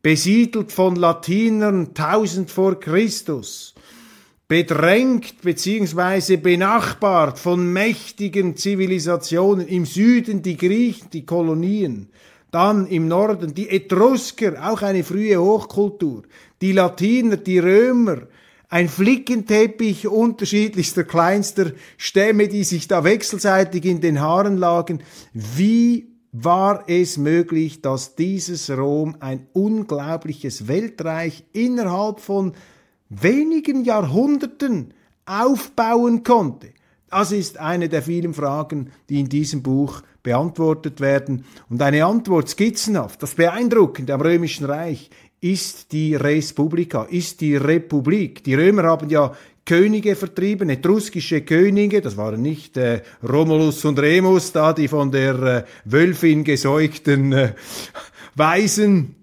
[0.00, 3.74] besiedelt von Latinern 1000 vor Christus,
[4.48, 12.08] bedrängt beziehungsweise benachbart von mächtigen Zivilisationen, im Süden die Griechen, die Kolonien,
[12.50, 16.22] dann im Norden die Etrusker, auch eine frühe Hochkultur,
[16.62, 18.22] die Latiner, die Römer,
[18.70, 25.02] ein Flickenteppich unterschiedlichster kleinster Stämme, die sich da wechselseitig in den Haaren lagen.
[25.34, 32.52] Wie war es möglich, dass dieses Rom ein unglaubliches Weltreich innerhalb von
[33.08, 34.94] wenigen Jahrhunderten
[35.26, 36.68] aufbauen konnte?
[37.10, 41.46] Das ist eine der vielen Fragen, die in diesem Buch beantwortet werden.
[41.70, 45.08] Und eine Antwort skizzenhaft, das Beeindruckende am Römischen Reich
[45.40, 48.44] ist die Res Publica, ist die Republik.
[48.44, 49.32] Die Römer haben ja
[49.68, 55.42] Könige vertrieben, etruskische Könige, das waren nicht äh, Romulus und Remus, da die von der
[55.42, 57.52] äh, Wölfin gesäugten äh,
[58.34, 59.14] Weisen,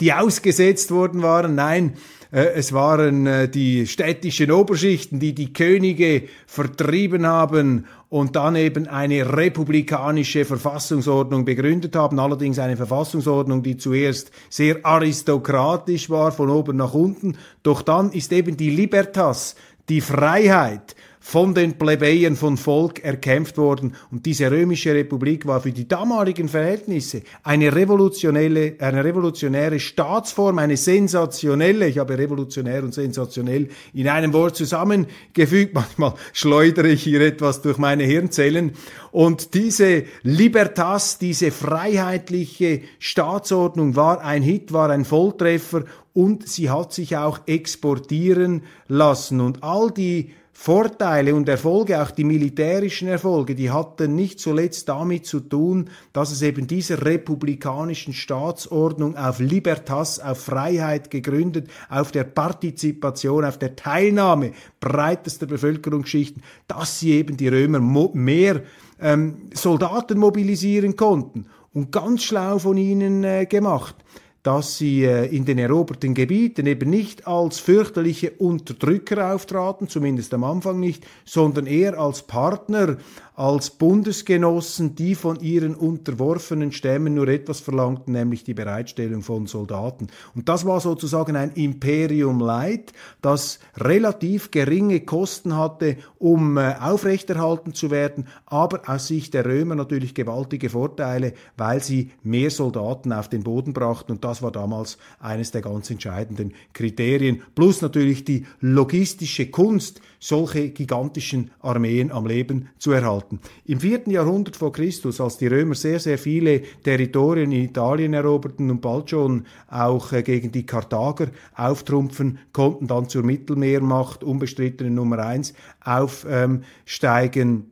[0.00, 1.56] die ausgesetzt worden waren.
[1.56, 1.94] Nein,
[2.30, 8.86] äh, es waren äh, die städtischen Oberschichten, die die Könige vertrieben haben und dann eben
[8.86, 16.76] eine republikanische Verfassungsordnung begründet haben, allerdings eine Verfassungsordnung, die zuerst sehr aristokratisch war, von oben
[16.76, 19.56] nach unten, doch dann ist eben die Libertas,
[19.88, 20.94] die Freiheit,
[21.26, 23.94] von den Plebejen, von Volk erkämpft worden.
[24.10, 30.76] Und diese römische Republik war für die damaligen Verhältnisse eine revolutionelle, eine revolutionäre Staatsform, eine
[30.76, 35.72] sensationelle, ich habe revolutionär und sensationell in einem Wort zusammengefügt.
[35.74, 38.72] Manchmal schleudere ich hier etwas durch meine Hirnzellen.
[39.10, 46.92] Und diese Libertas, diese freiheitliche Staatsordnung war ein Hit, war ein Volltreffer und sie hat
[46.92, 49.40] sich auch exportieren lassen.
[49.40, 55.26] Und all die Vorteile und Erfolge, auch die militärischen Erfolge, die hatten nicht zuletzt damit
[55.26, 62.22] zu tun, dass es eben dieser republikanischen Staatsordnung auf Libertas, auf Freiheit gegründet, auf der
[62.22, 67.80] Partizipation, auf der Teilnahme breitester Bevölkerungsschichten, dass sie eben die Römer
[68.14, 68.62] mehr
[69.00, 71.46] ähm, Soldaten mobilisieren konnten.
[71.72, 73.96] Und ganz schlau von ihnen äh, gemacht
[74.44, 80.44] dass sie äh, in den eroberten Gebieten eben nicht als fürchterliche Unterdrücker auftraten, zumindest am
[80.44, 82.98] Anfang nicht, sondern eher als Partner,
[83.34, 90.06] als Bundesgenossen, die von ihren unterworfenen Stämmen nur etwas verlangten, nämlich die Bereitstellung von Soldaten.
[90.36, 92.92] Und das war sozusagen ein Imperium Light,
[93.22, 99.74] das relativ geringe Kosten hatte, um äh, aufrechterhalten zu werden, aber aus Sicht der Römer
[99.74, 104.12] natürlich gewaltige Vorteile, weil sie mehr Soldaten auf den Boden brachten.
[104.12, 107.42] Und das war damals eines der ganz entscheidenden Kriterien.
[107.56, 113.23] Plus natürlich die logistische Kunst, solche gigantischen Armeen am Leben zu erhalten.
[113.64, 118.70] Im vierten Jahrhundert vor Christus, als die Römer sehr, sehr viele Territorien in Italien eroberten
[118.70, 125.18] und bald schon auch äh, gegen die Karthager auftrumpfen konnten, dann zur Mittelmeermacht, unbestrittene Nummer
[125.18, 125.54] eins,
[125.84, 127.70] aufsteigen,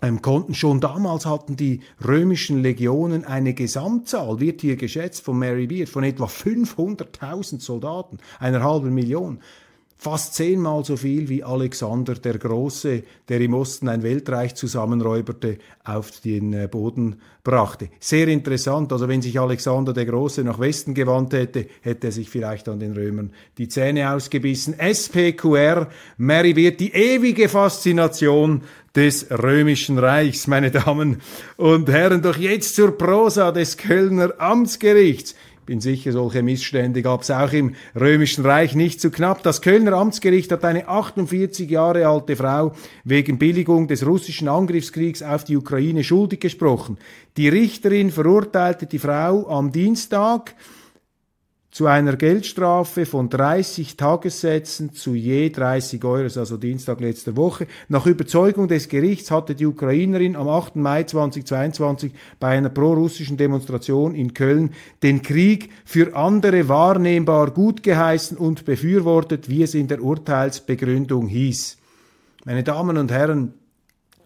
[0.00, 0.54] ähm, konnten.
[0.54, 6.04] Schon damals hatten die römischen Legionen eine Gesamtzahl, wird hier geschätzt von Mary Beard, von
[6.04, 9.40] etwa 500.000 Soldaten, einer halben Million
[9.98, 16.20] fast zehnmal so viel wie Alexander der Große, der im Osten ein Weltreich zusammenräuberte, auf
[16.20, 17.88] den äh, Boden brachte.
[17.98, 22.30] Sehr interessant, also wenn sich Alexander der Große nach Westen gewandt hätte, hätte er sich
[22.30, 24.74] vielleicht an den Römern die Zähne ausgebissen.
[24.78, 28.62] SPQR, Mary wird die ewige Faszination
[28.94, 31.20] des römischen Reichs, meine Damen
[31.56, 32.22] und Herren.
[32.22, 35.34] Doch jetzt zur Prosa des Kölner Amtsgerichts
[35.68, 39.42] bin sicher, solche Missstände gab es auch im Römischen Reich nicht zu knapp.
[39.42, 42.72] Das Kölner Amtsgericht hat eine 48 Jahre alte Frau
[43.04, 46.96] wegen Billigung des russischen Angriffskriegs auf die Ukraine schuldig gesprochen.
[47.36, 50.54] Die Richterin verurteilte die Frau am Dienstag
[51.70, 57.66] zu einer Geldstrafe von 30 Tagessätzen zu je 30 Euro, also Dienstag letzter Woche.
[57.88, 60.76] Nach Überzeugung des Gerichts hatte die Ukrainerin am 8.
[60.76, 64.70] Mai 2022 bei einer prorussischen Demonstration in Köln
[65.02, 71.76] den Krieg für andere wahrnehmbar gut geheißen und befürwortet, wie es in der Urteilsbegründung hieß.
[72.44, 73.52] Meine Damen und Herren,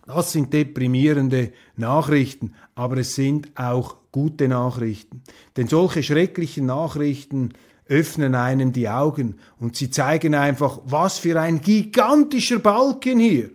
[0.06, 5.22] das sind deprimierende Nachrichten, aber es sind auch gute Nachrichten.
[5.56, 7.52] Denn solche schrecklichen Nachrichten
[7.86, 13.50] öffnen einem die Augen und sie zeigen einfach, was für ein gigantischer Balken hier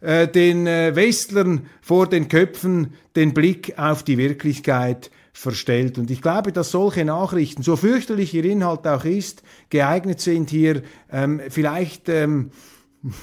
[0.00, 5.98] äh, den äh, Westlern vor den Köpfen den Blick auf die Wirklichkeit verstellt.
[5.98, 10.82] Und ich glaube, dass solche Nachrichten, so fürchterlich ihr Inhalt auch ist, geeignet sind, hier
[11.12, 12.50] ähm, vielleicht ähm,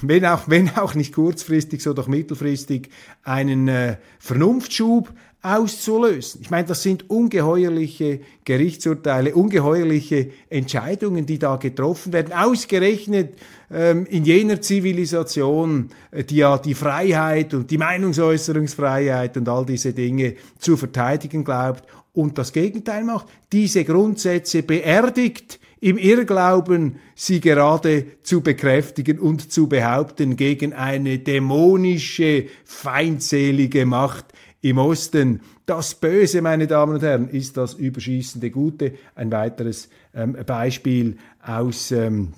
[0.02, 2.90] wenn auch, wenn auch nicht kurzfristig, so doch mittelfristig,
[3.22, 5.12] einen äh, Vernunftschub
[5.44, 6.40] auszulösen.
[6.40, 13.34] Ich meine, das sind ungeheuerliche Gerichtsurteile, ungeheuerliche Entscheidungen, die da getroffen werden, ausgerechnet
[13.70, 19.92] ähm, in jener Zivilisation, äh, die ja die Freiheit und die Meinungsäußerungsfreiheit und all diese
[19.92, 21.84] Dinge zu verteidigen glaubt
[22.14, 29.68] und das Gegenteil macht, diese Grundsätze beerdigt, im Irrglauben, sie gerade zu bekräftigen und zu
[29.68, 34.24] behaupten gegen eine dämonische, feindselige Macht
[34.62, 35.42] im Osten.
[35.66, 38.94] Das Böse, meine Damen und Herren, ist das überschießende Gute.
[39.14, 42.32] Ein weiteres ähm, Beispiel aus ähm,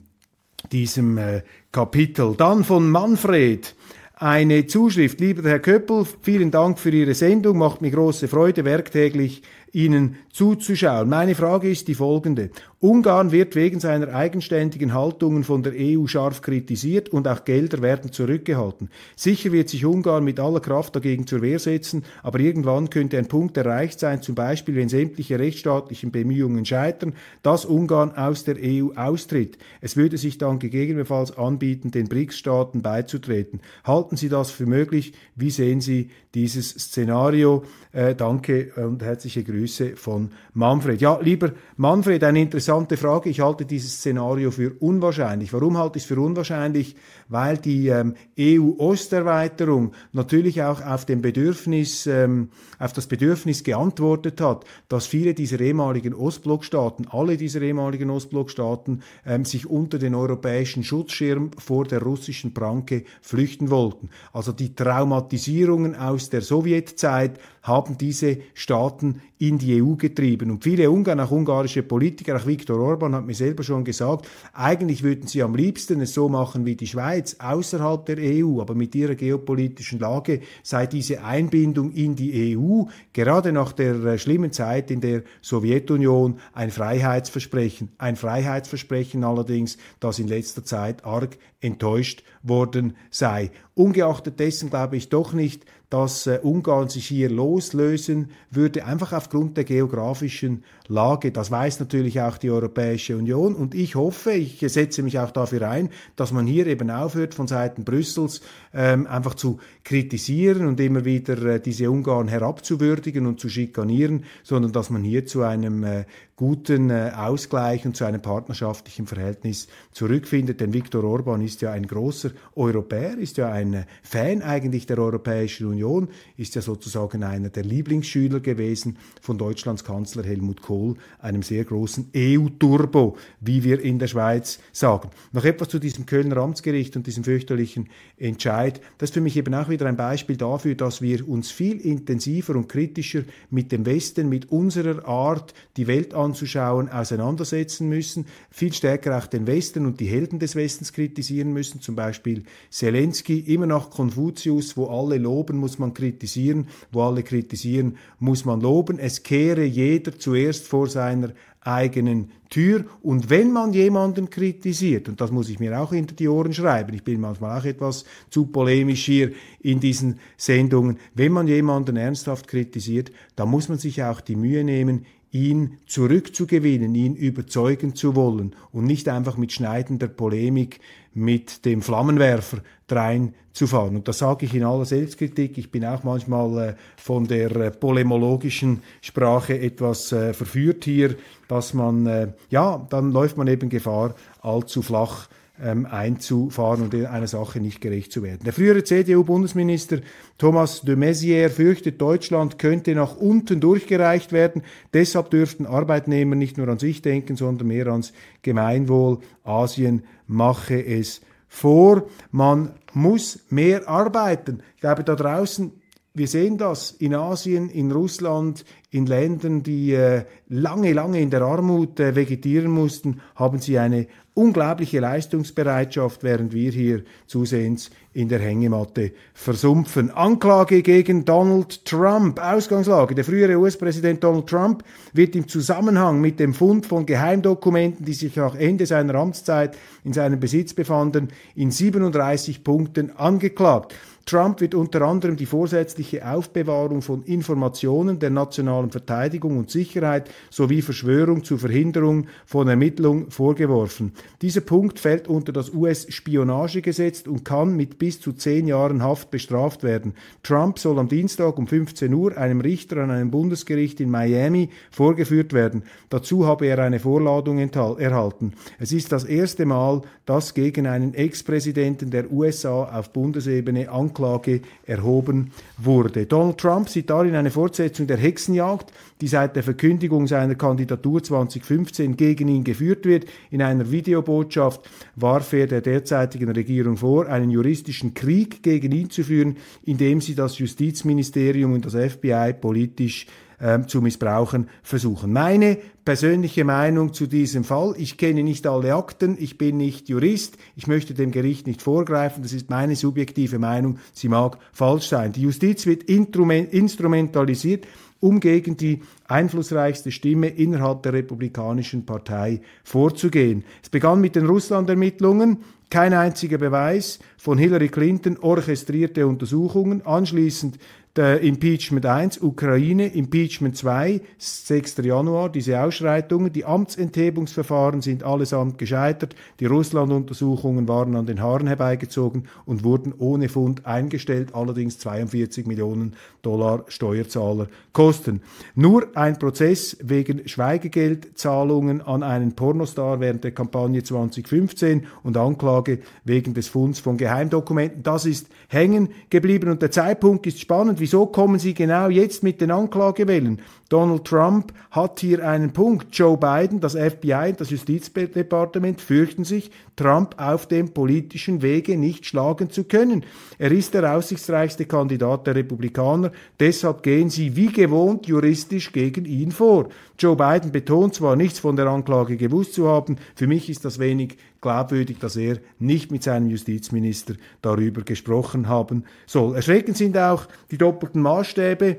[0.73, 2.35] diesem äh, Kapitel.
[2.37, 3.76] Dann von Manfred
[4.16, 5.20] eine Zuschrift.
[5.20, 9.42] Lieber Herr Köppel, vielen Dank für Ihre Sendung, macht mir große Freude, werktäglich
[9.76, 11.11] Ihnen zuzuschauen.
[11.11, 12.49] Meine Frage ist die folgende.
[12.80, 18.11] Ungarn wird wegen seiner eigenständigen Haltungen von der EU scharf kritisiert und auch Gelder werden
[18.11, 18.88] zurückgehalten.
[19.16, 23.28] Sicher wird sich Ungarn mit aller Kraft dagegen zur Wehr setzen, aber irgendwann könnte ein
[23.28, 28.92] Punkt erreicht sein, zum Beispiel wenn sämtliche rechtsstaatlichen Bemühungen scheitern, dass Ungarn aus der EU
[28.95, 29.59] austritt.
[29.83, 33.61] Es würde sich dann gegebenenfalls anbieten, den BRICS-Staaten beizutreten.
[33.85, 35.12] Halten Sie das für möglich?
[35.35, 37.64] Wie sehen Sie dieses Szenario?
[37.92, 41.00] Äh, danke und herzliche Grüße Grüße von Manfred.
[41.00, 43.30] Ja, lieber Manfred, eine interessante Frage.
[43.30, 45.52] Ich halte dieses Szenario für unwahrscheinlich.
[45.52, 46.94] Warum halte ich es für unwahrscheinlich?
[47.28, 54.64] Weil die ähm, EU-Osterweiterung natürlich auch auf dem Bedürfnis, ähm, auf das Bedürfnis geantwortet hat,
[54.88, 61.50] dass viele dieser ehemaligen Ostblockstaaten, alle dieser ehemaligen Ostblockstaaten, ähm, sich unter den europäischen Schutzschirm
[61.58, 64.11] vor der russischen Pranke flüchten wollten.
[64.32, 70.50] Also die Traumatisierungen aus der Sowjetzeit haben diese Staaten in die EU getrieben.
[70.50, 75.02] Und viele Ungarn, auch ungarische Politiker, auch Viktor Orban hat mir selber schon gesagt, eigentlich
[75.02, 78.94] würden sie am liebsten es so machen wie die Schweiz außerhalb der EU, aber mit
[78.94, 84.90] ihrer geopolitischen Lage sei diese Einbindung in die EU gerade nach der äh, schlimmen Zeit
[84.90, 87.90] in der Sowjetunion ein Freiheitsversprechen.
[87.99, 93.50] Ein Freiheitsversprechen allerdings, das in letzter Zeit arg enttäuscht worden sei.
[93.75, 99.56] Ungeachtet dessen glaube ich doch nicht, dass äh, Ungarn sich hier loslösen würde, einfach aufgrund
[99.56, 101.30] der geografischen Lage.
[101.30, 105.68] Das weiß natürlich auch die Europäische Union und ich hoffe, ich setze mich auch dafür
[105.68, 108.40] ein, dass man hier eben aufhört, von Seiten Brüssels
[108.75, 114.72] ähm, einfach zu kritisieren und immer wieder äh, diese Ungarn herabzuwürdigen und zu schikanieren, sondern
[114.72, 116.04] dass man hier zu einem äh,
[116.37, 120.61] guten äh, Ausgleich und zu einem partnerschaftlichen Verhältnis zurückfindet.
[120.61, 124.99] Denn Viktor Orban ist ja ein großer Europäer, ist ja ein äh, Fan eigentlich der
[124.99, 131.43] Europäischen Union, ist ja sozusagen einer der Lieblingsschüler gewesen von Deutschlands Kanzler Helmut Kohl, einem
[131.43, 135.09] sehr großen EU-Turbo, wie wir in der Schweiz sagen.
[135.33, 137.88] Noch etwas zu diesem Kölner Amtsgericht und diesem fürchterlichen
[138.19, 138.83] Entscheid.
[138.99, 142.57] Das ist für mich eben auch wieder ein Beispiel dafür, dass wir uns viel intensiver
[142.57, 149.16] und kritischer mit dem Westen, mit unserer Art, die Welt anzuschauen, auseinandersetzen müssen, viel stärker
[149.18, 153.90] auch den Westen und die Helden des Westens kritisieren müssen, zum Beispiel Zelensky, immer nach
[153.90, 158.99] Konfuzius, wo alle loben, muss man kritisieren, wo alle kritisieren, muss man loben.
[158.99, 161.33] Es kehre jeder zuerst vor seiner
[161.66, 162.85] eigenen Tür.
[163.02, 166.95] Und wenn man jemanden kritisiert, und das muss ich mir auch hinter die Ohren schreiben,
[166.95, 172.47] ich bin manchmal auch etwas zu polemisch hier in diesen Sendungen, wenn man jemanden ernsthaft
[172.47, 175.06] kritisiert, dann muss man sich auch die Mühe nehmen,
[175.37, 180.81] ihn zurückzugewinnen, ihn überzeugen zu wollen und nicht einfach mit schneidender Polemik
[181.12, 183.97] mit dem Flammenwerfer dreinzufahren.
[183.97, 185.59] Und das sage ich in aller Selbstkritik.
[185.59, 191.16] Ich bin auch manchmal äh, von der äh, polemologischen Sprache etwas äh, verführt hier,
[191.49, 195.28] dass man, äh, ja, dann läuft man eben Gefahr, allzu flach
[195.62, 198.40] ähm, einzufahren und einer Sache nicht gerecht zu werden.
[198.44, 200.00] Der frühere CDU-Bundesminister
[200.38, 204.62] Thomas de Maizière fürchtet, Deutschland könnte nach unten durchgereicht werden.
[204.92, 209.18] Deshalb dürften Arbeitnehmer nicht nur an sich denken, sondern mehr ans Gemeinwohl.
[209.44, 212.06] Asien mache es vor.
[212.30, 214.62] Man muss mehr arbeiten.
[214.75, 215.72] Ich glaube, da draußen
[216.16, 221.42] wir sehen das in Asien, in Russland, in Ländern, die äh, lange, lange in der
[221.42, 228.38] Armut äh, vegetieren mussten, haben sie eine unglaubliche Leistungsbereitschaft, während wir hier zusehends in der
[228.38, 230.11] Hängematte versumpfen.
[230.11, 232.38] Anklage gegen Donald Trump.
[232.40, 233.14] Ausgangslage.
[233.14, 238.37] Der frühere US-Präsident Donald Trump wird im Zusammenhang mit dem Fund von Geheimdokumenten, die sich
[238.37, 243.94] nach Ende seiner Amtszeit in seinem Besitz befanden, in 37 Punkten angeklagt.
[244.28, 250.83] Trump wird unter anderem die vorsätzliche Aufbewahrung von Informationen der nationalen Verteidigung und Sicherheit sowie
[250.83, 254.14] Verschwörung zur Verhinderung von Ermittlung vorgeworfen.
[254.42, 259.85] Dieser Punkt fällt unter das US-Spionagegesetz und kann mit bis zu zehn Jahren Haft bestraft
[259.85, 260.14] werden.
[260.42, 265.52] Trump soll am Dienstag um 15 Uhr einem Richter an einem Bundesgericht in Miami vorgeführt
[265.52, 265.85] werden.
[266.09, 268.54] Dazu habe er eine Vorladung erhalten.
[268.80, 275.50] Es ist das erste Mal, dass gegen einen Ex-Präsidenten der USA auf Bundesebene Anklage erhoben
[275.78, 276.26] wurde.
[276.26, 282.16] Donald Trump sieht darin eine Fortsetzung der Hexenjagd, die seit der Verkündigung seiner Kandidatur 2015
[282.16, 283.26] gegen ihn geführt wird.
[283.50, 289.23] In einer Videobotschaft warf er der derzeitigen Regierung vor, einen juristischen Krieg gegen ihn zu
[289.23, 293.26] führen, indem sie das Justizministerium und das FBI politisch
[293.60, 295.32] ähm, zu missbrauchen versuchen.
[295.32, 300.56] Meine persönliche Meinung zu diesem Fall, ich kenne nicht alle Akten, ich bin nicht Jurist,
[300.76, 305.32] ich möchte dem Gericht nicht vorgreifen, das ist meine subjektive Meinung, sie mag falsch sein.
[305.32, 307.86] Die Justiz wird instrumentalisiert,
[308.20, 313.64] um gegen die einflussreichste Stimme innerhalb der Republikanischen Partei vorzugehen.
[313.82, 315.58] Es begann mit den Russland-Ermittlungen,
[315.90, 320.78] kein einziger Beweis, von Hillary Clinton orchestrierte Untersuchungen, anschließend
[321.16, 324.99] Der Impeachment 1, Ukraine, Impeachment 2, 6.
[324.99, 332.49] Januar, diese Ausschreitungen, die Amtsenthebungsverfahren sind allesamt gescheitert, die Russland-Untersuchungen waren an den Haaren herbeigezogen
[332.66, 338.43] und wurden ohne Fund eingestellt, allerdings 42 Millionen Dollar Steuerzahler kosten.
[338.75, 346.52] Nur ein Prozess wegen Schweigegeldzahlungen an einen Pornostar während der Kampagne 2015 und Anklage wegen
[346.52, 348.04] des Funds von Geheimdokumenten.
[348.04, 351.00] Das ist hängen geblieben und der Zeitpunkt ist spannend.
[351.00, 353.61] Wieso kommen Sie genau jetzt mit den Anklagewellen?
[353.88, 356.09] Donald Trump hat hier einen Punkt.
[356.16, 362.71] Joe Biden, das FBI, das Justizdepartement fürchten sich, Trump auf dem politischen Wege nicht schlagen
[362.71, 363.25] zu können.
[363.59, 369.52] Er ist der aussichtsreichste Kandidat der Republikaner, deshalb gehen sie wie gewohnt juristisch gegen ihn
[369.52, 369.88] vor.
[370.19, 374.00] Joe Biden betont zwar nichts von der Anklage gewusst zu haben, für mich ist das
[374.00, 379.55] wenig glaubwürdig, dass er nicht mit seinem Justizminister darüber gesprochen haben soll.
[379.55, 381.99] Erschreckend sind auch die doppelten Maßstäbe.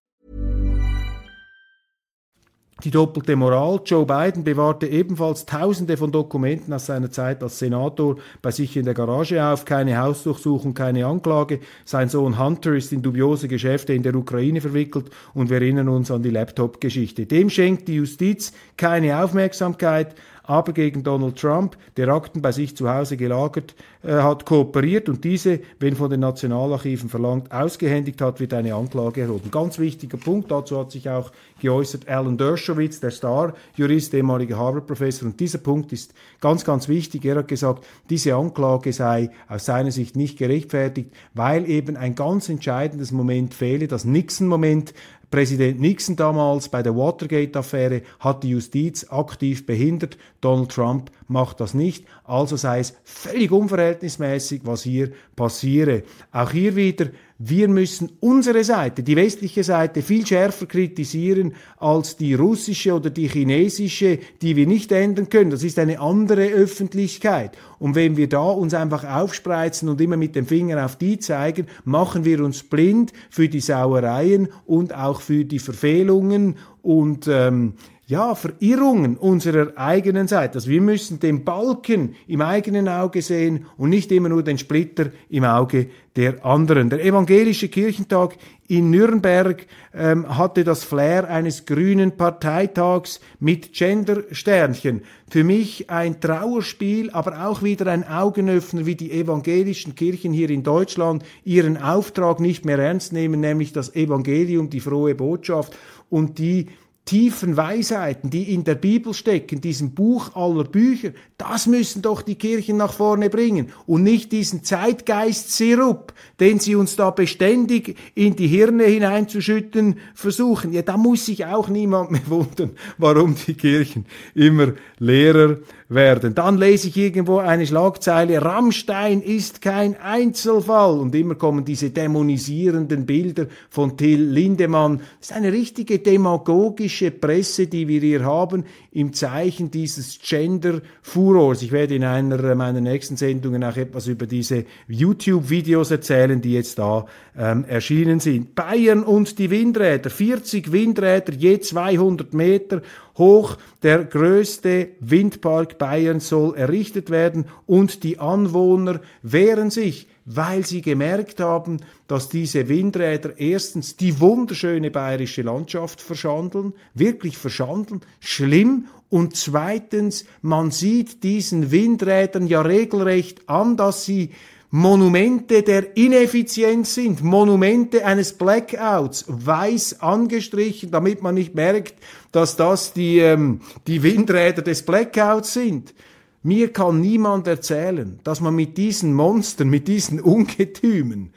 [2.83, 3.79] Die doppelte Moral.
[3.85, 8.85] Joe Biden bewahrte ebenfalls Tausende von Dokumenten aus seiner Zeit als Senator bei sich in
[8.85, 9.65] der Garage auf.
[9.65, 11.59] Keine Hausdurchsuchung, keine Anklage.
[11.85, 16.09] Sein Sohn Hunter ist in dubiose Geschäfte in der Ukraine verwickelt und wir erinnern uns
[16.09, 17.27] an die Laptop-Geschichte.
[17.27, 22.89] Dem schenkt die Justiz keine Aufmerksamkeit aber gegen Donald Trump, der Akten bei sich zu
[22.89, 28.53] Hause gelagert äh, hat, kooperiert und diese, wenn von den Nationalarchiven verlangt, ausgehändigt hat, wird
[28.53, 29.51] eine Anklage erhoben.
[29.51, 31.31] Ganz wichtiger Punkt, dazu hat sich auch
[31.61, 35.27] geäußert Alan Dershowitz, der Star-Jurist, ehemaliger Harvard-Professor.
[35.27, 37.23] Und dieser Punkt ist ganz, ganz wichtig.
[37.23, 42.49] Er hat gesagt, diese Anklage sei aus seiner Sicht nicht gerechtfertigt, weil eben ein ganz
[42.49, 44.93] entscheidendes Moment fehle, das Nixon-Moment,
[45.31, 50.17] Präsident Nixon damals bei der Watergate-Affäre hat die Justiz aktiv behindert.
[50.41, 52.05] Donald Trump macht das nicht.
[52.25, 56.03] Also sei es völlig unverhältnismäßig, was hier passiere.
[56.33, 57.11] Auch hier wieder
[57.43, 63.27] wir müssen unsere Seite, die westliche Seite, viel schärfer kritisieren als die russische oder die
[63.27, 65.49] chinesische, die wir nicht ändern können.
[65.49, 67.57] Das ist eine andere Öffentlichkeit.
[67.79, 71.65] Und wenn wir da uns einfach aufspreizen und immer mit dem Finger auf die zeigen,
[71.83, 77.73] machen wir uns blind für die Sauereien und auch für die Verfehlungen und ähm,
[78.11, 80.55] ja, Verirrungen unserer eigenen Seite.
[80.55, 85.11] Also wir müssen den Balken im eigenen Auge sehen und nicht immer nur den Splitter
[85.29, 86.89] im Auge der anderen.
[86.89, 88.35] Der evangelische Kirchentag
[88.67, 95.03] in Nürnberg ähm, hatte das Flair eines grünen Parteitags mit Gendersternchen.
[95.29, 100.63] Für mich ein Trauerspiel, aber auch wieder ein Augenöffner, wie die evangelischen Kirchen hier in
[100.63, 105.77] Deutschland ihren Auftrag nicht mehr ernst nehmen, nämlich das Evangelium, die frohe Botschaft
[106.09, 106.67] und die
[107.05, 112.35] tiefen Weisheiten, die in der Bibel stecken, diesem Buch aller Bücher, das müssen doch die
[112.35, 118.47] Kirchen nach vorne bringen und nicht diesen Zeitgeist-Sirup, den sie uns da beständig in die
[118.47, 120.73] Hirne hineinzuschütten versuchen.
[120.73, 125.57] Ja, da muss sich auch niemand mehr wundern, warum die Kirchen immer leerer
[125.91, 126.33] werden.
[126.33, 133.05] Dann lese ich irgendwo eine Schlagzeile, Rammstein ist kein Einzelfall und immer kommen diese dämonisierenden
[133.05, 135.01] Bilder von Till Lindemann.
[135.19, 141.61] Das ist eine richtige demagogische Presse, die wir hier haben im Zeichen dieses Gender-Furors.
[141.61, 146.79] Ich werde in einer meiner nächsten Sendungen auch etwas über diese YouTube-Videos erzählen, die jetzt
[146.79, 147.05] da
[147.37, 148.55] ähm, erschienen sind.
[148.55, 152.81] Bayern und die Windräder, 40 Windräder je 200 Meter
[153.17, 153.57] hoch.
[153.83, 161.39] Der größte Windpark Bayern soll errichtet werden und die Anwohner wehren sich weil sie gemerkt
[161.39, 170.23] haben, dass diese Windräder erstens die wunderschöne bayerische Landschaft verschandeln, wirklich verschandeln, schlimm, und zweitens,
[170.41, 174.29] man sieht diesen Windrädern ja regelrecht an, dass sie
[174.73, 181.95] Monumente der Ineffizienz sind, Monumente eines Blackouts, weiß angestrichen, damit man nicht merkt,
[182.31, 185.93] dass das die, ähm, die Windräder des Blackouts sind.
[186.41, 191.33] Mir kann niemand erzählen, dass man mit diesen Monstern, mit diesen Ungetümen,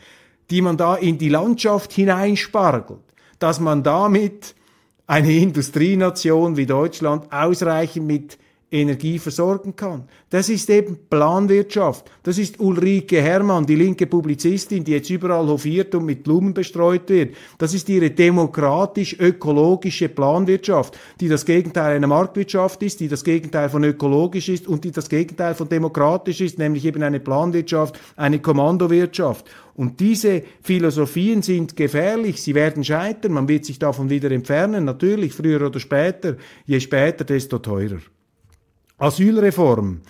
[0.51, 3.01] die man da in die Landschaft hineinspargelt,
[3.41, 4.55] dass man damit
[5.09, 8.39] eine Industrienation wie Deutschland ausreichend mit
[8.75, 10.05] Energie versorgen kann.
[10.31, 12.11] Das ist eben Planwirtschaft.
[12.25, 17.09] Das ist Ulrike Herrmann, die linke Publizistin, die jetzt überall hofiert und mit Blumen bestreut
[17.09, 17.37] wird.
[17.59, 23.85] Das ist ihre demokratisch-ökologische Planwirtschaft, die das Gegenteil einer Marktwirtschaft ist, die das Gegenteil von
[23.85, 29.47] ökologisch ist und die das Gegenteil von demokratisch ist, nämlich eben eine Planwirtschaft, eine Kommandowirtschaft.
[29.77, 35.33] Und diese Philosophien sind gefährlich, sie werden scheitern, man wird sich davon wieder entfernen, natürlich
[35.33, 37.99] früher oder später, je später, desto teurer.
[38.99, 40.01] Asylreform,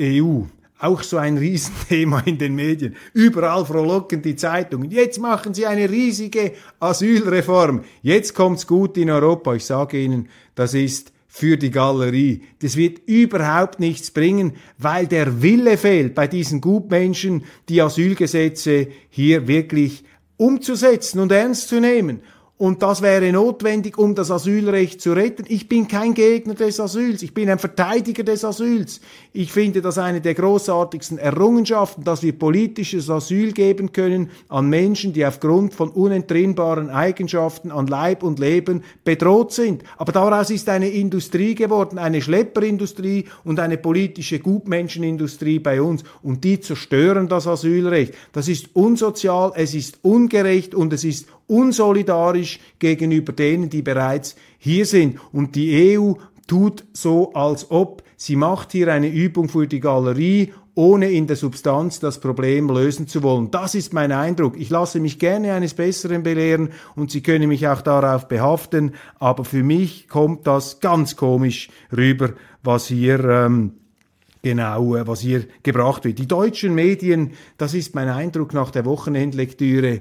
[0.00, 0.42] EU,
[0.78, 2.96] auch so ein Riesenthema in den Medien.
[3.14, 4.90] Überall frohlocken die Zeitungen.
[4.90, 7.84] Jetzt machen sie eine riesige Asylreform.
[8.02, 9.54] Jetzt kommt's gut in Europa.
[9.54, 12.42] Ich sage Ihnen, das ist für die Galerie.
[12.58, 19.46] Das wird überhaupt nichts bringen, weil der Wille fehlt bei diesen Gutmenschen, die Asylgesetze hier
[19.46, 20.04] wirklich
[20.36, 22.22] umzusetzen und ernst zu nehmen.
[22.62, 25.46] Und das wäre notwendig, um das Asylrecht zu retten.
[25.48, 29.00] Ich bin kein Gegner des Asyls, ich bin ein Verteidiger des Asyls.
[29.32, 35.12] Ich finde das eine der großartigsten Errungenschaften, dass wir politisches Asyl geben können an Menschen,
[35.12, 39.82] die aufgrund von unentrinnbaren Eigenschaften an Leib und Leben bedroht sind.
[39.98, 46.04] Aber daraus ist eine Industrie geworden, eine Schlepperindustrie und eine politische Gutmenschenindustrie bei uns.
[46.22, 48.14] Und die zerstören das Asylrecht.
[48.30, 54.86] Das ist unsozial, es ist ungerecht und es ist unsolidarisch gegenüber denen, die bereits hier
[54.86, 55.18] sind.
[55.32, 56.14] Und die EU
[56.46, 61.36] tut so, als ob sie macht hier eine Übung für die Galerie, ohne in der
[61.36, 63.50] Substanz das Problem lösen zu wollen.
[63.50, 64.58] Das ist mein Eindruck.
[64.58, 69.44] Ich lasse mich gerne eines Besseren belehren und Sie können mich auch darauf behaften, aber
[69.44, 72.30] für mich kommt das ganz komisch rüber,
[72.62, 73.74] was hier ähm,
[74.40, 76.18] genau, äh, was hier gebracht wird.
[76.18, 80.00] Die deutschen Medien, das ist mein Eindruck nach der Wochenendlektüre,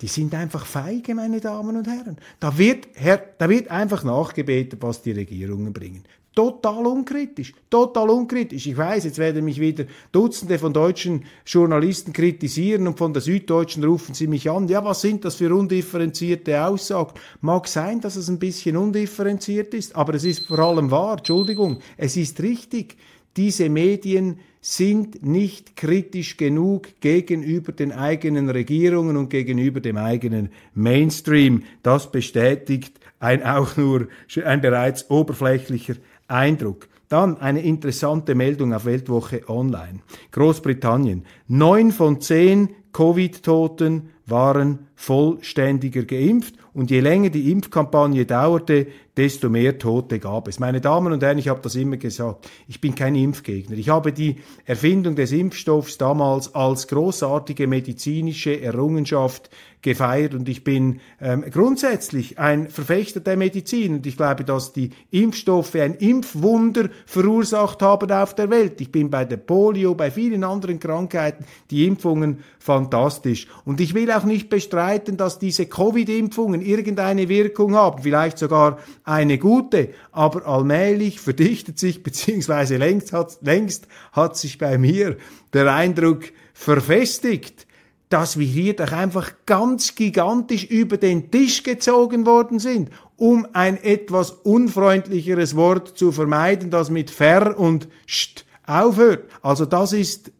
[0.00, 2.16] die sind einfach feige, meine Damen und Herren.
[2.38, 6.04] Da wird, Herr, da wird einfach nachgebetet, was die Regierungen bringen.
[6.34, 8.64] Total unkritisch, total unkritisch.
[8.68, 13.82] Ich weiß, jetzt werden mich wieder Dutzende von deutschen Journalisten kritisieren und von der Süddeutschen
[13.82, 14.68] rufen sie mich an.
[14.68, 17.14] Ja, was sind das für undifferenzierte Aussagen?
[17.40, 21.18] Mag sein, dass es ein bisschen undifferenziert ist, aber es ist vor allem wahr.
[21.18, 22.96] Entschuldigung, es ist richtig.
[23.36, 31.62] Diese Medien sind nicht kritisch genug gegenüber den eigenen Regierungen und gegenüber dem eigenen Mainstream.
[31.82, 34.08] Das bestätigt ein auch nur
[34.44, 35.94] ein bereits oberflächlicher
[36.26, 36.88] Eindruck.
[37.08, 40.00] Dann eine interessante Meldung auf Weltwoche Online.
[40.32, 41.24] Großbritannien.
[41.46, 49.78] Neun von zehn Covid-Toten waren vollständiger geimpft und je länger die Impfkampagne dauerte, desto mehr
[49.78, 50.58] Tote gab es.
[50.58, 53.76] Meine Damen und Herren, ich habe das immer gesagt, ich bin kein Impfgegner.
[53.76, 59.50] Ich habe die Erfindung des Impfstoffs damals als großartige medizinische Errungenschaft
[59.82, 64.90] gefeiert und ich bin ähm, grundsätzlich ein Verfechter der Medizin und ich glaube, dass die
[65.12, 68.80] Impfstoffe ein Impfwunder verursacht haben auf der Welt.
[68.80, 73.46] Ich bin bei der Polio, bei vielen anderen Krankheiten, die Impfungen fantastisch.
[73.64, 79.38] Und ich will auch nicht bestreiten, dass diese Covid-Impfungen irgendeine Wirkung haben, vielleicht sogar eine
[79.38, 85.16] gute, aber allmählich verdichtet sich, beziehungsweise längst hat, längst hat sich bei mir
[85.52, 86.24] der Eindruck
[86.54, 87.66] verfestigt,
[88.08, 93.82] dass wir hier doch einfach ganz gigantisch über den Tisch gezogen worden sind, um ein
[93.82, 99.24] etwas unfreundlicheres Wort zu vermeiden, das mit ver und st aufhört.
[99.42, 100.30] Also das ist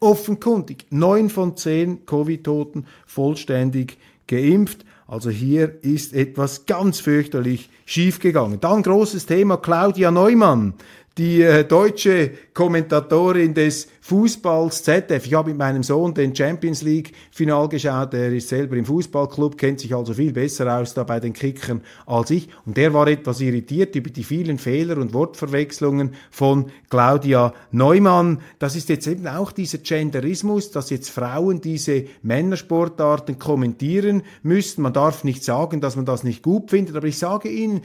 [0.00, 0.86] offenkundig.
[0.90, 4.84] Neun von zehn Covid-Toten vollständig geimpft.
[5.06, 8.60] Also hier ist etwas ganz fürchterlich schiefgegangen.
[8.60, 10.74] Dann großes Thema Claudia Neumann,
[11.18, 15.26] die äh, deutsche Kommentatorin des Fußballs ZF.
[15.26, 18.14] Ich habe mit meinem Sohn den Champions League Final geschaut.
[18.14, 21.82] Er ist selber im Fußballclub, kennt sich also viel besser aus da bei den Kickern
[22.06, 22.48] als ich.
[22.64, 28.40] Und der war etwas irritiert über die vielen Fehler und Wortverwechslungen von Claudia Neumann.
[28.58, 34.82] Das ist jetzt eben auch dieser Genderismus, dass jetzt Frauen diese Männersportarten kommentieren müssen.
[34.82, 37.82] Man darf nicht sagen, dass man das nicht gut findet, aber ich sage Ihnen,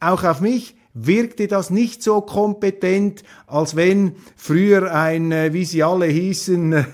[0.00, 5.82] auch auf mich wirkte das nicht so kompetent, als wenn früher ein, äh, wie sie
[5.82, 6.84] alle hießen,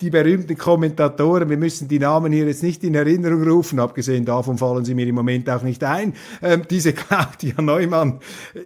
[0.00, 4.58] die berühmten Kommentatoren, wir müssen die Namen hier jetzt nicht in Erinnerung rufen, abgesehen davon
[4.58, 8.18] fallen sie mir im Moment auch nicht ein, ähm, diese Claudia Neumann.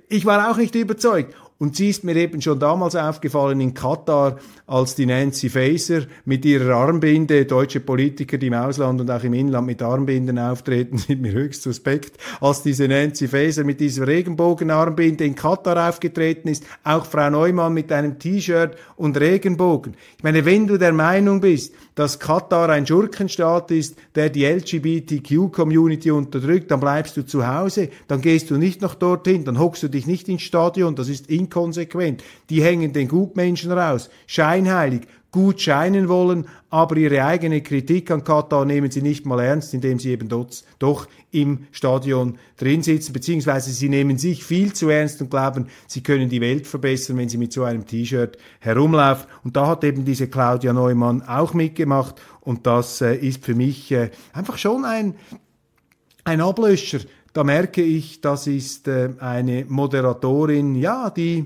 [0.08, 1.34] Ich war auch nicht überzeugt.
[1.58, 6.44] Und sie ist mir eben schon damals aufgefallen in Katar, als die Nancy Faeser mit
[6.44, 11.22] ihrer Armbinde, deutsche Politiker, die im Ausland und auch im Inland mit Armbinden auftreten, sind
[11.22, 17.06] mir höchst suspekt, als diese Nancy Faeser mit dieser Regenbogenarmbinde in Katar aufgetreten ist, auch
[17.06, 19.94] Frau Neumann mit einem T-Shirt und Regenbogen.
[20.18, 26.10] Ich meine, wenn du der Meinung bist, dass Katar ein Schurkenstaat ist, der die LGBTQ-Community
[26.10, 29.88] unterdrückt, dann bleibst du zu Hause, dann gehst du nicht noch dorthin, dann hockst du
[29.88, 32.22] dich nicht ins Stadion, das ist inkonsequent.
[32.50, 38.64] Die hängen den Gutmenschen raus, scheinheilig, gut scheinen wollen, aber ihre eigene Kritik an Katar
[38.64, 43.70] nehmen sie nicht mal ernst, indem sie eben dort, doch im Stadion drin sitzen, beziehungsweise
[43.70, 47.36] sie nehmen sich viel zu ernst und glauben, sie können die Welt verbessern, wenn sie
[47.36, 49.26] mit so einem T-Shirt herumlaufen.
[49.44, 53.92] Und da hat eben diese Claudia Neumann auch mitgemacht und das äh, ist für mich
[53.92, 55.16] äh, einfach schon ein,
[56.24, 57.00] ein Ablöscher.
[57.36, 61.44] Da merke ich, das ist äh, eine Moderatorin, ja, die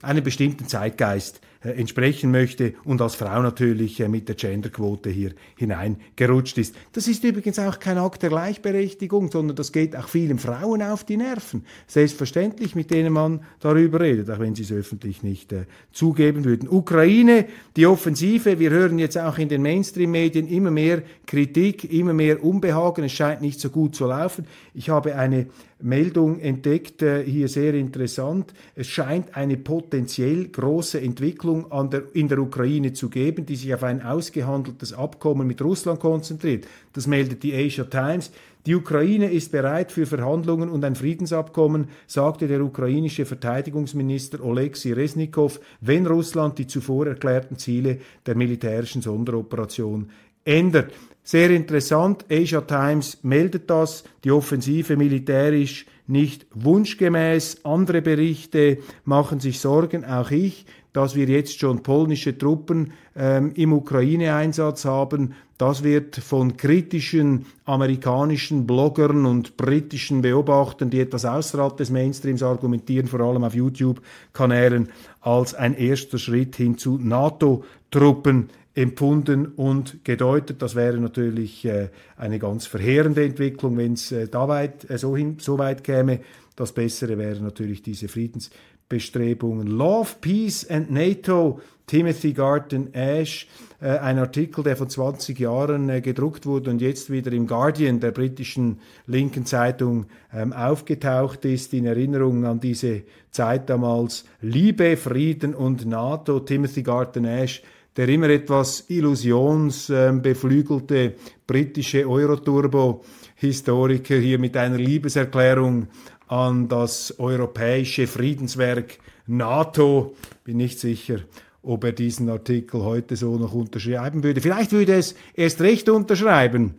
[0.00, 6.58] einen bestimmten Zeitgeist entsprechen möchte und als Frau natürlich äh, mit der Genderquote hier hineingerutscht
[6.58, 6.74] ist.
[6.92, 11.04] Das ist übrigens auch kein Akt der Gleichberechtigung, sondern das geht auch vielen Frauen auf
[11.04, 11.64] die Nerven.
[11.86, 16.68] Selbstverständlich, mit denen man darüber redet, auch wenn sie es öffentlich nicht äh, zugeben würden.
[16.68, 17.46] Ukraine,
[17.76, 23.04] die Offensive, wir hören jetzt auch in den Mainstream-Medien immer mehr Kritik, immer mehr Unbehagen,
[23.04, 24.46] es scheint nicht so gut zu laufen.
[24.74, 25.46] Ich habe eine
[25.82, 28.54] Meldung entdeckt, äh, hier sehr interessant.
[28.74, 33.74] Es scheint eine potenziell große Entwicklung an der, in der Ukraine zu geben, die sich
[33.74, 36.66] auf ein ausgehandeltes Abkommen mit Russland konzentriert.
[36.92, 38.30] Das meldet die Asia Times.
[38.64, 45.58] Die Ukraine ist bereit für Verhandlungen und ein Friedensabkommen, sagte der ukrainische Verteidigungsminister Oleksiy Resnikow,
[45.80, 50.10] wenn Russland die zuvor erklärten Ziele der militärischen Sonderoperation
[50.44, 50.92] ändert.
[51.24, 57.64] Sehr interessant, Asia Times meldet das, die Offensive militärisch nicht wunschgemäß.
[57.64, 63.72] Andere Berichte machen sich Sorgen, auch ich, dass wir jetzt schon polnische Truppen ähm, im
[63.72, 65.34] Ukraine-Einsatz haben.
[65.58, 73.06] Das wird von kritischen amerikanischen Bloggern und britischen Beobachtern, die etwas außerhalb des Mainstreams argumentieren,
[73.06, 74.88] vor allem auf YouTube-Kanälen,
[75.20, 80.62] als ein erster Schritt hin zu NATO-Truppen empfunden und gedeutet.
[80.62, 85.16] Das wäre natürlich äh, eine ganz verheerende Entwicklung, wenn es äh, da weit, äh, so,
[85.16, 86.20] hin, so weit käme.
[86.56, 89.66] Das Bessere wäre natürlich diese Friedensbestrebungen.
[89.66, 93.46] Love, Peace and NATO, Timothy Garton Ash,
[93.80, 98.00] äh, ein Artikel, der vor 20 Jahren äh, gedruckt wurde und jetzt wieder im Guardian,
[98.00, 104.24] der britischen linken Zeitung, ähm, aufgetaucht ist, in Erinnerung an diese Zeit damals.
[104.40, 107.62] Liebe, Frieden und NATO, Timothy Garton Ash,
[107.96, 111.14] der immer etwas illusionsbeflügelte
[111.46, 115.88] britische Euroturbo-Historiker hier mit einer Liebeserklärung
[116.28, 120.16] an das europäische Friedenswerk NATO.
[120.44, 121.18] Bin nicht sicher,
[121.62, 124.40] ob er diesen Artikel heute so noch unterschreiben würde.
[124.40, 126.76] Vielleicht würde es erst recht unterschreiben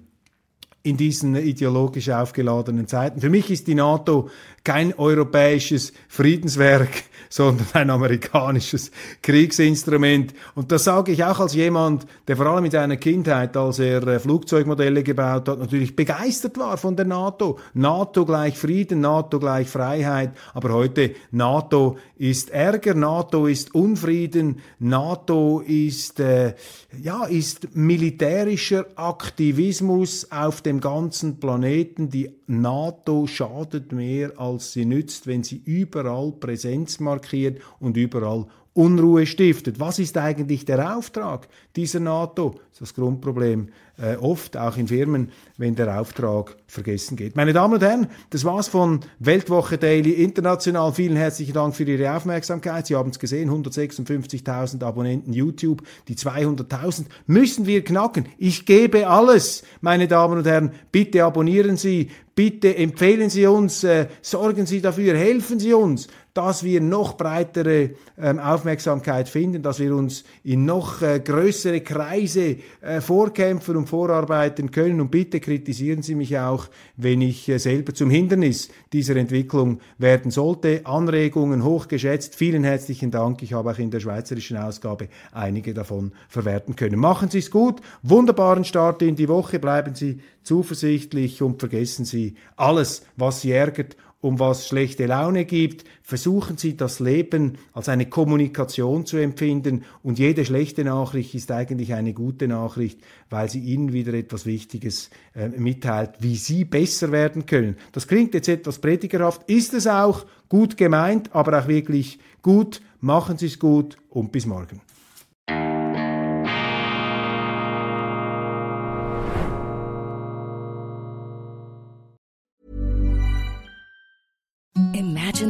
[0.86, 3.22] in diesen ideologisch aufgeladenen Zeiten.
[3.22, 4.30] Für mich ist die NATO
[4.66, 6.90] kein europäisches Friedenswerk,
[7.30, 8.92] sondern ein amerikanisches
[9.22, 10.34] Kriegsinstrument.
[10.56, 14.06] Und das sage ich auch als jemand, der vor allem in seiner Kindheit, als er
[14.08, 17.60] äh, Flugzeugmodelle gebaut hat, natürlich begeistert war von der NATO.
[17.74, 20.32] NATO gleich Frieden, NATO gleich Freiheit.
[20.54, 26.56] Aber heute NATO ist Ärger, NATO ist Unfrieden, NATO ist, äh,
[27.02, 32.10] ja, ist militärischer Aktivismus auf dem ganzen Planeten.
[32.10, 39.26] Die NATO schadet mehr als sie nützt, wenn sie überall Präsenz markiert und überall Unruhe
[39.26, 39.80] stiftet.
[39.80, 42.56] Was ist eigentlich der Auftrag dieser NATO?
[42.74, 43.68] Das ist das Grundproblem
[44.02, 47.36] äh, oft, auch in Firmen, wenn der Auftrag vergessen geht.
[47.36, 50.92] Meine Damen und Herren, das war's von Weltwoche Daily International.
[50.92, 52.88] Vielen herzlichen Dank für Ihre Aufmerksamkeit.
[52.88, 58.28] Sie haben es gesehen, 156.000 Abonnenten YouTube, die 200.000 müssen wir knacken.
[58.40, 60.72] Ich gebe alles, meine Damen und Herren.
[60.92, 66.64] Bitte abonnieren Sie, bitte empfehlen Sie uns, äh, sorgen Sie dafür, helfen Sie uns dass
[66.64, 73.02] wir noch breitere ähm, Aufmerksamkeit finden, dass wir uns in noch äh, größere Kreise äh,
[73.02, 75.02] vorkämpfen und vorarbeiten können.
[75.02, 80.32] Und bitte kritisieren Sie mich auch, wenn ich äh, selber zum Hindernis dieser Entwicklung werden
[80.32, 80.82] sollte.
[80.86, 82.36] Anregungen hochgeschätzt.
[82.36, 83.42] Vielen herzlichen Dank.
[83.44, 87.00] Ich habe auch in der schweizerischen Ausgabe einige davon verwerten können.
[87.00, 87.82] Machen Sie es gut.
[88.02, 89.60] Wunderbaren Start in die Woche.
[89.60, 95.84] Bleiben Sie zuversichtlich und vergessen Sie alles, was Sie ärgert um was schlechte Laune gibt,
[96.02, 101.94] versuchen Sie das Leben als eine Kommunikation zu empfinden und jede schlechte Nachricht ist eigentlich
[101.94, 107.46] eine gute Nachricht, weil sie Ihnen wieder etwas Wichtiges äh, mitteilt, wie Sie besser werden
[107.46, 107.76] können.
[107.92, 112.82] Das klingt jetzt etwas predigerhaft, ist es auch, gut gemeint, aber auch wirklich gut.
[113.02, 114.80] Machen Sie es gut und bis morgen.